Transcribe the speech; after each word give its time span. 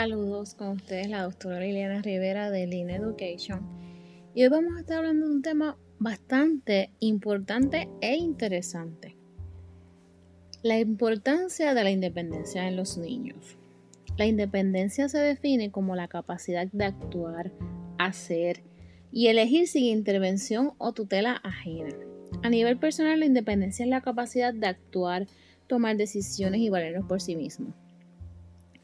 Saludos 0.00 0.54
con 0.54 0.68
ustedes, 0.68 1.10
la 1.10 1.24
doctora 1.24 1.60
Liliana 1.60 2.00
Rivera 2.00 2.50
de 2.50 2.66
Lean 2.66 2.88
Education. 2.88 3.60
Y 4.34 4.42
hoy 4.42 4.48
vamos 4.48 4.74
a 4.74 4.80
estar 4.80 4.96
hablando 4.96 5.26
de 5.26 5.34
un 5.34 5.42
tema 5.42 5.76
bastante 5.98 6.90
importante 7.00 7.86
e 8.00 8.16
interesante. 8.16 9.18
La 10.62 10.78
importancia 10.78 11.74
de 11.74 11.84
la 11.84 11.90
independencia 11.90 12.66
en 12.66 12.76
los 12.76 12.96
niños. 12.96 13.58
La 14.16 14.24
independencia 14.24 15.06
se 15.10 15.18
define 15.18 15.70
como 15.70 15.94
la 15.94 16.08
capacidad 16.08 16.66
de 16.66 16.86
actuar, 16.86 17.52
hacer 17.98 18.62
y 19.12 19.26
elegir 19.26 19.68
sin 19.68 19.84
intervención 19.84 20.72
o 20.78 20.94
tutela 20.94 21.42
ajena. 21.44 21.94
A 22.42 22.48
nivel 22.48 22.78
personal, 22.78 23.20
la 23.20 23.26
independencia 23.26 23.84
es 23.84 23.90
la 23.90 24.00
capacidad 24.00 24.54
de 24.54 24.66
actuar, 24.66 25.26
tomar 25.66 25.98
decisiones 25.98 26.62
y 26.62 26.70
valernos 26.70 27.06
por 27.06 27.20
sí 27.20 27.36
mismos. 27.36 27.74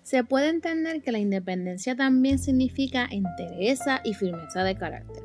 Se 0.07 0.23
puede 0.23 0.51
entender 0.51 1.03
que 1.03 1.11
la 1.11 1.19
independencia 1.19 1.97
también 1.97 2.39
significa 2.39 3.09
entereza 3.11 4.03
y 4.05 4.15
firmeza 4.15 4.63
de 4.63 4.77
carácter. 4.77 5.25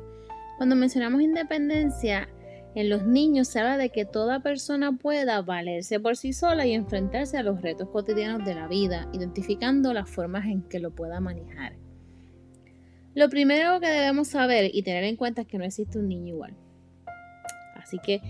Cuando 0.56 0.74
mencionamos 0.74 1.22
independencia, 1.22 2.28
en 2.74 2.88
los 2.88 3.06
niños 3.06 3.46
se 3.46 3.60
habla 3.60 3.76
de 3.76 3.90
que 3.90 4.04
toda 4.04 4.40
persona 4.40 4.90
pueda 4.90 5.40
valerse 5.40 6.00
por 6.00 6.16
sí 6.16 6.32
sola 6.32 6.66
y 6.66 6.72
enfrentarse 6.72 7.38
a 7.38 7.44
los 7.44 7.62
retos 7.62 7.90
cotidianos 7.90 8.44
de 8.44 8.56
la 8.56 8.66
vida, 8.66 9.08
identificando 9.12 9.94
las 9.94 10.10
formas 10.10 10.46
en 10.46 10.62
que 10.62 10.80
lo 10.80 10.90
pueda 10.90 11.20
manejar. 11.20 11.76
Lo 13.14 13.28
primero 13.28 13.78
que 13.78 13.86
debemos 13.86 14.26
saber 14.26 14.68
y 14.74 14.82
tener 14.82 15.04
en 15.04 15.14
cuenta 15.14 15.42
es 15.42 15.46
que 15.46 15.58
no 15.58 15.64
existe 15.64 16.00
un 16.00 16.08
niño 16.08 16.34
igual. 16.34 16.56
Así 17.76 18.00
que 18.00 18.20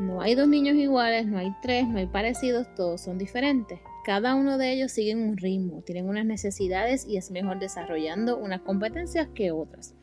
no 0.00 0.20
hay 0.20 0.34
dos 0.34 0.48
niños 0.48 0.74
iguales, 0.74 1.24
no 1.28 1.38
hay 1.38 1.52
tres, 1.62 1.86
no 1.86 1.98
hay 1.98 2.08
parecidos, 2.08 2.66
todos 2.74 3.00
son 3.00 3.16
diferentes. 3.16 3.78
Cada 4.10 4.34
uno 4.34 4.58
de 4.58 4.72
ellos 4.72 4.90
sigue 4.90 5.14
un 5.14 5.36
ritmo, 5.36 5.82
tienen 5.82 6.08
unas 6.08 6.26
necesidades 6.26 7.06
y 7.06 7.16
es 7.16 7.30
mejor 7.30 7.60
desarrollando 7.60 8.38
unas 8.38 8.60
competencias 8.62 9.28
que 9.36 9.52
otras. 9.52 9.94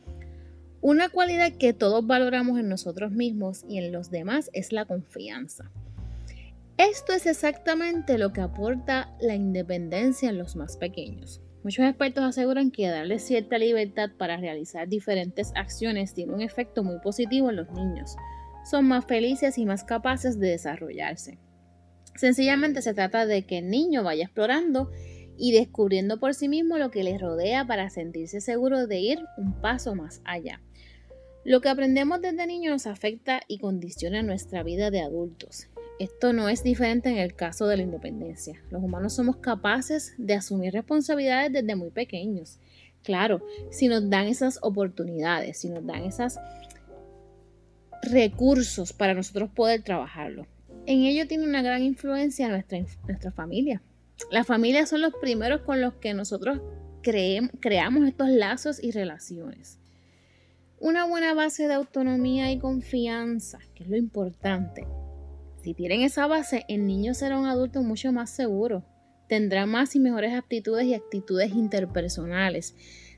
Una 0.80 1.10
cualidad 1.10 1.52
que 1.52 1.74
todos 1.74 2.08
valoramos 2.08 2.58
en 2.58 2.70
nosotros 2.70 3.12
mismos 3.12 3.66
y 3.68 3.80
en 3.80 3.92
los 3.92 4.10
demás 4.10 4.50
es 4.54 4.72
la 4.72 4.86
confianza. 4.86 5.74
Esto 6.78 7.12
es 7.12 7.26
exactamente 7.26 8.18
lo 8.18 8.32
que 8.32 8.40
aporta 8.40 9.14
la 9.20 9.36
independencia 9.36 10.30
en 10.30 10.38
los 10.38 10.56
más 10.56 10.78
pequeños. 10.78 11.42
Muchos 11.66 11.84
expertos 11.86 12.24
aseguran 12.24 12.72
que 12.72 12.88
darles 12.88 13.24
cierta 13.24 13.58
libertad 13.58 14.12
para 14.18 14.38
realizar 14.38 14.88
diferentes 14.88 15.52
acciones 15.54 16.14
tiene 16.14 16.34
un 16.34 16.40
efecto 16.42 16.82
muy 16.82 17.00
positivo 17.00 17.50
en 17.50 17.58
los 17.58 17.70
niños. 17.72 18.16
Son 18.64 18.88
más 18.88 19.04
felices 19.04 19.58
y 19.58 19.66
más 19.66 19.84
capaces 19.84 20.40
de 20.40 20.52
desarrollarse. 20.52 21.40
Sencillamente 22.18 22.82
se 22.82 22.96
trata 22.96 23.28
de 23.28 23.46
que 23.46 23.60
el 23.60 23.70
niño 23.70 24.04
vaya 24.04 24.26
explorando 24.26 24.92
y 25.38 25.52
descubriendo 25.52 26.20
por 26.20 26.34
sí 26.34 26.50
mismo 26.50 26.80
lo 26.80 26.90
que 26.90 27.04
le 27.04 27.18
rodea 27.18 27.66
para 27.66 27.92
sentirse 27.92 28.42
seguro 28.42 28.88
de 28.88 29.00
ir 29.00 29.20
un 29.38 29.54
paso 29.62 29.94
más 29.94 30.22
allá. 30.26 30.60
Lo 31.46 31.62
que 31.62 31.70
aprendemos 31.70 32.20
desde 32.20 32.48
niño 32.48 32.72
nos 32.72 32.88
afecta 32.88 33.42
y 33.48 33.60
condiciona 33.60 34.24
nuestra 34.24 34.64
vida 34.64 34.90
de 34.90 35.02
adultos. 35.02 35.68
Esto 36.00 36.34
no 36.34 36.50
es 36.50 36.64
diferente 36.64 37.10
en 37.10 37.18
el 37.18 37.36
caso 37.36 37.68
de 37.68 37.78
la 37.78 37.84
independencia. 37.84 38.62
Los 38.72 38.84
humanos 38.84 39.14
somos 39.14 39.38
capaces 39.38 40.16
de 40.18 40.34
asumir 40.34 40.74
responsabilidades 40.74 41.54
desde 41.54 41.76
muy 41.76 41.92
pequeños. 41.92 42.60
Claro, 43.04 43.46
si 43.70 43.88
nos 43.88 44.10
dan 44.10 44.26
esas 44.26 44.58
oportunidades, 44.64 45.60
si 45.60 45.70
nos 45.70 45.86
dan 45.86 46.04
esos 46.04 46.38
recursos 48.02 48.92
para 48.92 49.14
nosotros 49.14 49.52
poder 49.52 49.84
trabajarlo 49.84 50.48
en 50.88 51.04
ello 51.04 51.28
tiene 51.28 51.44
una 51.44 51.62
gran 51.62 51.84
influencia 51.84 52.48
nuestra, 52.48 52.80
nuestra 53.08 53.32
familia. 53.32 53.82
Las 54.32 54.48
familias 54.48 54.90
son 54.90 55.02
los 55.02 55.14
primeros 55.16 55.62
con 55.62 55.82
los 55.82 55.96
que 55.96 56.14
nosotros 56.14 56.62
creamos 57.02 58.08
estos 58.08 58.30
lazos 58.30 58.82
y 58.82 58.92
relaciones. 58.92 59.80
Una 60.80 61.06
buena 61.06 61.34
base 61.34 61.68
de 61.68 61.74
autonomía 61.74 62.52
y 62.54 62.60
confianza, 62.60 63.60
que 63.76 63.84
es 63.84 63.90
lo 63.90 63.98
importante. 63.98 64.88
Si 65.62 65.74
tienen 65.74 66.02
esa 66.02 66.26
base, 66.26 66.64
el 66.70 66.88
niño 66.88 67.14
será 67.14 67.38
un 67.38 67.48
adulto 67.48 67.84
mucho 67.84 68.14
más 68.14 68.30
seguro. 68.30 68.86
Tendrá 69.28 69.66
más 69.66 69.94
y 69.94 70.00
mejores 70.00 70.34
aptitudes 70.34 70.86
y 70.86 70.94
actitudes 70.94 71.52
interpersonales. 71.52 72.76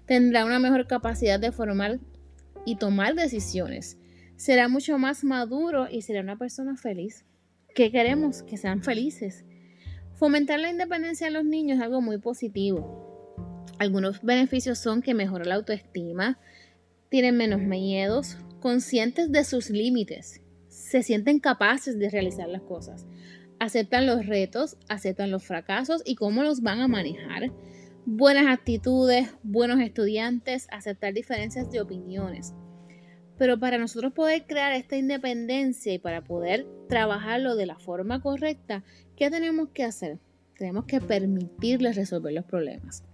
Tendrá 0.07 0.43
una 0.43 0.57
mejor 0.57 0.87
capacidad 0.87 1.39
de 1.39 1.51
formar 1.51 1.99
y 2.65 2.77
tomar 2.77 3.13
decisiones. 3.13 3.99
Será 4.37 4.69
mucho 4.69 4.97
más 4.97 5.23
maduro 5.23 5.87
y 5.87 6.01
será 6.01 6.21
una 6.21 6.37
persona 6.37 6.75
feliz 6.75 7.25
que 7.75 7.91
queremos 7.91 8.43
que 8.43 8.57
sean 8.57 8.83
felices. 8.83 9.45
Fomentar 10.15 10.59
la 10.59 10.69
independencia 10.69 11.27
en 11.27 11.33
los 11.33 11.45
niños 11.45 11.77
es 11.77 11.83
algo 11.83 12.01
muy 12.01 12.17
positivo. 12.17 13.65
Algunos 13.77 14.21
beneficios 14.21 14.77
son 14.79 15.01
que 15.01 15.13
mejora 15.13 15.45
la 15.45 15.55
autoestima, 15.55 16.39
tienen 17.09 17.37
menos 17.37 17.61
miedos, 17.61 18.37
conscientes 18.59 19.31
de 19.31 19.43
sus 19.43 19.69
límites, 19.69 20.41
se 20.67 21.01
sienten 21.01 21.39
capaces 21.39 21.97
de 21.97 22.09
realizar 22.09 22.49
las 22.49 22.61
cosas, 22.61 23.07
aceptan 23.59 24.05
los 24.05 24.25
retos, 24.25 24.77
aceptan 24.89 25.31
los 25.31 25.43
fracasos 25.43 26.01
y 26.05 26.15
cómo 26.15 26.43
los 26.43 26.61
van 26.61 26.81
a 26.81 26.87
manejar, 26.87 27.51
buenas 28.05 28.47
actitudes, 28.47 29.29
buenos 29.43 29.79
estudiantes, 29.79 30.67
aceptar 30.71 31.13
diferencias 31.13 31.71
de 31.71 31.81
opiniones. 31.81 32.53
Pero 33.39 33.57
para 33.57 33.77
nosotros 33.77 34.11
poder 34.11 34.45
crear 34.45 34.73
esta 34.73 34.97
independencia 34.97 35.93
y 35.93 35.97
para 35.97 36.21
poder 36.21 36.67
trabajarlo 36.89 37.55
de 37.55 37.65
la 37.65 37.79
forma 37.79 38.21
correcta, 38.21 38.83
¿qué 39.15 39.31
tenemos 39.31 39.69
que 39.69 39.85
hacer? 39.85 40.19
Tenemos 40.57 40.83
que 40.83 40.99
permitirles 40.99 41.95
resolver 41.95 42.33
los 42.33 42.43
problemas. 42.43 43.05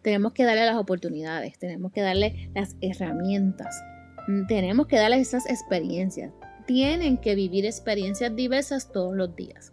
Tenemos 0.00 0.34
que 0.34 0.44
darle 0.44 0.66
las 0.66 0.76
oportunidades, 0.76 1.58
tenemos 1.58 1.90
que 1.90 2.00
darle 2.00 2.48
las 2.54 2.76
herramientas, 2.80 3.82
mm, 4.28 4.46
tenemos 4.46 4.86
que 4.86 4.96
darles 4.96 5.28
esas 5.28 5.46
experiencias. 5.50 6.32
Tienen 6.64 7.18
que 7.18 7.34
vivir 7.34 7.66
experiencias 7.66 8.34
diversas 8.36 8.92
todos 8.92 9.16
los 9.16 9.34
días. 9.34 9.72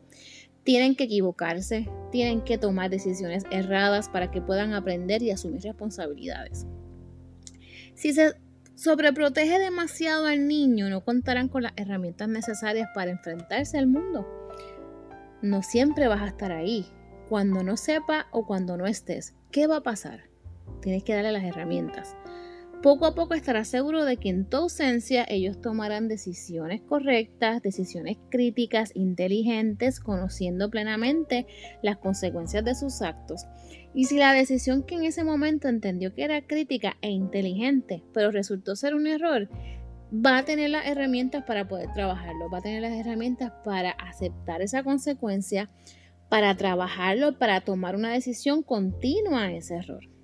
Tienen 0.64 0.96
que 0.96 1.03
equivocarse, 1.03 1.88
tienen 2.12 2.41
que 2.41 2.58
tomar 2.58 2.90
decisiones 2.90 3.44
erradas 3.52 4.09
para 4.09 4.31
que 4.31 4.41
puedan 4.41 4.74
aprender 4.74 5.22
y 5.22 5.30
asumir 5.30 5.62
responsabilidades. 5.62 6.66
Si 7.94 8.14
se 8.14 8.34
sobreprotege 8.79 9.59
demasiado 9.59 10.25
al 10.25 10.47
niño, 10.47 10.90
no 10.90 11.03
contarán 11.03 11.50
con 11.50 11.63
las 11.63 11.73
herramientas 11.75 12.29
necesarias 12.29 12.88
para 12.95 13.12
enfrentarse 13.12 13.78
al 13.78 13.88
mundo. 13.88 14.25
No 15.41 15.62
siempre 15.63 16.07
vas 16.07 16.22
a 16.22 16.28
estar 16.28 16.53
ahí. 16.53 16.85
Cuando 17.28 17.62
no 17.62 17.75
sepa 17.78 18.28
o 18.31 18.47
cuando 18.47 18.78
no 18.78 18.88
estés, 18.88 19.35
¿qué 19.51 19.67
va 19.67 19.78
a 19.78 19.84
pasar? 19.84 20.29
Tienes 20.81 21.03
que 21.03 21.13
darle 21.13 21.34
las 21.34 21.44
herramientas. 21.44 22.16
Poco 22.81 23.06
a 23.06 23.13
poco 23.13 23.34
estarás 23.34 23.67
seguro 23.67 24.06
de 24.06 24.16
que 24.16 24.29
en 24.29 24.45
tu 24.45 24.56
ausencia 24.56 25.25
ellos 25.28 25.59
tomarán 25.59 26.07
decisiones 26.07 26.81
correctas, 26.81 27.62
decisiones 27.62 28.17
críticas, 28.29 28.91
inteligentes, 28.95 30.00
conociendo 30.00 30.69
plenamente 30.69 31.45
las 31.81 31.97
consecuencias 31.97 32.63
de 32.63 32.75
sus 32.75 33.01
actos. 33.01 33.45
Y 33.94 34.06
si 34.06 34.17
la 34.17 34.31
decisión 34.31 34.84
que 34.84 34.95
en 34.95 35.03
ese 35.03 35.25
momento 35.25 35.67
entendió 35.67 36.16
que 36.16 36.23
era 36.23 36.47
crítica 36.47 36.95
e 37.01 37.09
inteligente, 37.09 38.01
pero 38.13 38.31
resultó 38.31 38.78
ser 38.78 38.96
un 38.96 39.07
error, 39.07 39.50
va 40.13 40.38
a 40.38 40.46
tener 40.46 40.69
las 40.69 40.85
herramientas 40.85 41.44
para 41.44 41.67
poder 41.67 41.91
trabajarlo, 41.94 42.50
va 42.50 42.59
a 42.59 42.61
tener 42.61 42.81
las 42.81 42.94
herramientas 42.94 43.51
para 43.66 43.91
aceptar 43.91 44.61
esa 44.61 44.84
consecuencia, 44.84 45.69
para 46.29 46.56
trabajarlo, 46.56 47.37
para 47.37 47.59
tomar 47.59 47.97
una 47.97 48.14
decisión 48.14 48.64
continua 48.64 49.47
a 49.47 49.52
ese 49.52 49.75
error. 49.75 50.19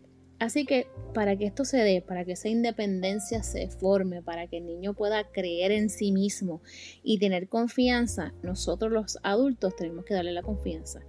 Así 0.46 0.64
que 0.64 0.86
para 1.16 1.36
que 1.36 1.48
esto 1.48 1.66
se 1.66 1.78
dé, 1.78 2.04
para 2.04 2.24
que 2.24 2.34
esa 2.34 2.50
independencia 2.50 3.42
se 3.42 3.68
forme, 3.68 4.22
para 4.22 4.46
que 4.46 4.58
el 4.58 4.68
niño 4.68 4.94
pueda 4.94 5.24
creer 5.32 5.72
en 5.72 5.90
sí 5.90 6.12
mismo 6.12 6.62
y 7.02 7.18
tener 7.18 7.50
confianza, 7.50 8.32
nosotros 8.44 8.92
los 8.92 9.18
adultos 9.24 9.76
tenemos 9.76 10.06
que 10.06 10.14
darle 10.14 10.34
la 10.34 10.44
confianza 10.44 11.02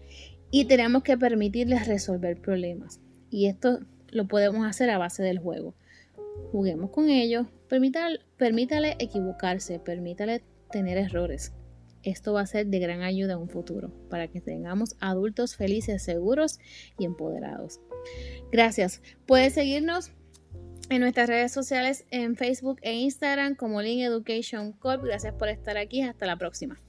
y 0.51 0.65
tenemos 0.65 1.03
que 1.03 1.19
permitirles 1.19 1.87
resolver 1.87 2.41
problemas. 2.41 2.99
Y 3.29 3.45
esto 3.45 3.81
lo 4.09 4.27
podemos 4.27 4.67
hacer 4.67 4.89
a 4.89 4.97
base 4.97 5.23
del 5.23 5.39
juego. 5.39 5.75
Juguemos 6.51 6.89
con 6.91 7.11
ellos, 7.11 7.47
permítale, 7.69 8.21
permítale 8.39 8.97
equivocarse, 8.99 9.79
permítale 9.81 10.45
tener 10.71 10.97
errores. 10.97 11.53
Esto 12.07 12.33
va 12.33 12.43
a 12.43 12.47
ser 12.47 12.69
de 12.69 12.79
gran 12.79 13.03
ayuda 13.03 13.33
en 13.33 13.41
un 13.41 13.49
futuro 13.49 13.93
para 14.09 14.29
que 14.29 14.41
tengamos 14.41 14.95
adultos 15.01 15.57
felices, 15.57 16.05
seguros 16.05 16.61
y 17.01 17.05
empoderados. 17.05 17.81
Gracias. 18.53 19.03
Puedes 19.27 19.55
seguirnos 19.55 20.13
en 20.89 21.01
nuestras 21.01 21.29
redes 21.29 21.51
sociales 21.51 22.05
en 22.13 22.37
Facebook 22.37 22.79
e 22.83 22.95
Instagram 22.95 23.57
como 23.57 23.83
Link 23.83 24.03
Education 24.03 24.71
Corp. 24.73 25.03
Gracias 25.03 25.35
por 25.35 25.49
estar 25.49 25.77
aquí. 25.77 26.03
Hasta 26.03 26.27
la 26.27 26.37
próxima. 26.37 26.81